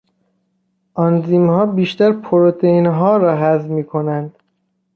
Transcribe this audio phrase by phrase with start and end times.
[0.93, 4.35] آنزیمها بیشتر پروتئینها را هضم میکنند.